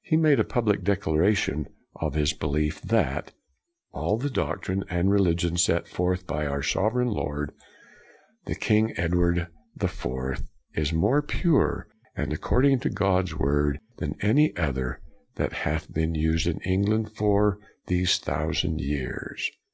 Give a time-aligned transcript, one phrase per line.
[0.00, 1.66] He made a public declaration
[1.96, 3.34] of his be lief that"
[3.92, 7.52] all the doctrine and religion set forth by our sovereign lord,
[8.58, 9.48] King Ed 92 CRANMER ward
[10.38, 10.44] VI.,
[10.80, 15.02] is more pure and according to God's word than any other
[15.34, 19.50] that hath been used in England for these thousand years.'